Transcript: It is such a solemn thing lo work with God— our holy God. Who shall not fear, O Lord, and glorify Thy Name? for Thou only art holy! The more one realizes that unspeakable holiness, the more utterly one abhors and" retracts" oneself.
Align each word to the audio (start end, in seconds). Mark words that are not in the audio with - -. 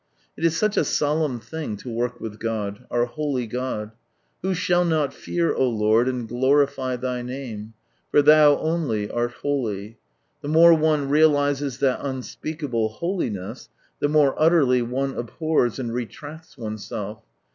It 0.35 0.43
is 0.43 0.57
such 0.57 0.77
a 0.77 0.83
solemn 0.83 1.39
thing 1.39 1.79
lo 1.85 1.91
work 1.93 2.19
with 2.19 2.39
God— 2.39 2.85
our 2.89 3.05
holy 3.05 3.45
God. 3.45 3.91
Who 4.41 4.55
shall 4.55 4.83
not 4.83 5.13
fear, 5.13 5.53
O 5.53 5.69
Lord, 5.69 6.09
and 6.09 6.27
glorify 6.27 6.95
Thy 6.95 7.21
Name? 7.21 7.75
for 8.09 8.23
Thou 8.23 8.57
only 8.57 9.11
art 9.11 9.33
holy! 9.43 9.99
The 10.41 10.47
more 10.47 10.73
one 10.73 11.07
realizes 11.07 11.77
that 11.81 12.03
unspeakable 12.03 12.89
holiness, 12.93 13.69
the 13.99 14.09
more 14.09 14.33
utterly 14.41 14.81
one 14.81 15.13
abhors 15.13 15.77
and" 15.77 15.93
retracts" 15.93 16.57
oneself. 16.57 17.21